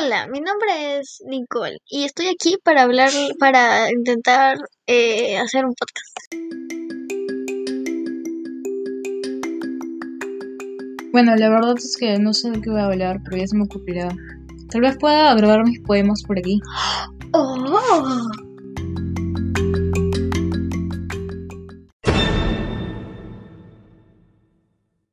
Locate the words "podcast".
5.74-6.34